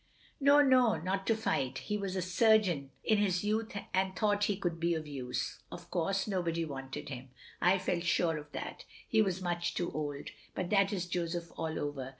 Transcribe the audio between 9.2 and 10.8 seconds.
was much too old. But